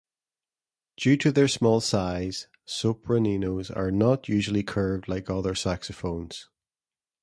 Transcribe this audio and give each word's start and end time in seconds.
Due 0.97 1.15
to 1.15 1.31
their 1.31 1.47
small 1.47 1.79
size, 1.79 2.47
sopraninos 2.65 3.69
are 3.69 3.91
not 3.91 4.27
usually 4.27 4.63
curved 4.63 5.07
like 5.07 5.29
other 5.29 5.53
saxophones. 5.53 6.49